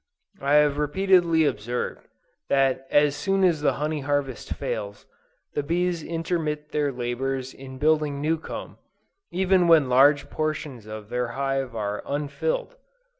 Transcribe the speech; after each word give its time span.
I 0.41 0.53
have 0.55 0.79
repeatedly 0.79 1.45
observed, 1.45 2.07
that 2.49 2.87
as 2.89 3.15
soon 3.15 3.43
as 3.43 3.61
the 3.61 3.73
honey 3.73 3.99
harvest 3.99 4.49
fails, 4.55 5.05
the 5.53 5.61
bees 5.61 6.01
intermit 6.01 6.71
their 6.71 6.91
labors 6.91 7.53
in 7.53 7.77
building 7.77 8.19
new 8.19 8.39
comb, 8.39 8.79
even 9.31 9.67
when 9.67 9.89
large 9.89 10.27
portions 10.31 10.87
of 10.87 11.09
their 11.09 11.33
hive 11.37 11.75
are 11.75 12.01
unfilled. 12.07 12.77